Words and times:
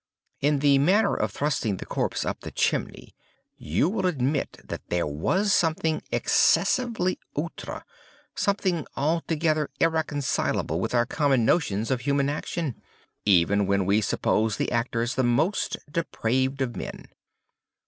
In 0.39 0.57
the 0.61 0.79
manner 0.79 1.13
of 1.15 1.29
thrusting 1.31 1.77
the 1.77 1.85
corpse 1.85 2.25
up 2.25 2.39
the 2.39 2.49
chimney, 2.49 3.13
you 3.55 3.87
will 3.87 4.07
admit 4.07 4.59
that 4.63 4.81
there 4.89 5.05
was 5.05 5.53
something 5.53 6.01
excessively 6.11 7.19
outré—something 7.37 8.87
altogether 8.97 9.69
irreconcilable 9.79 10.79
with 10.79 10.95
our 10.95 11.05
common 11.05 11.45
notions 11.45 11.91
of 11.91 12.01
human 12.01 12.29
action, 12.31 12.81
even 13.25 13.67
when 13.67 13.85
we 13.85 14.01
suppose 14.01 14.57
the 14.57 14.71
actors 14.71 15.13
the 15.13 15.23
most 15.23 15.77
depraved 15.91 16.63
of 16.63 16.75
men. 16.75 17.05